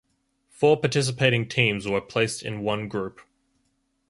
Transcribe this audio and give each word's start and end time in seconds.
Four 0.49 0.77
participating 0.79 1.47
teams 1.47 1.87
were 1.87 2.01
placed 2.01 2.41
in 2.41 2.61
one 2.63 2.87
group. 2.87 3.21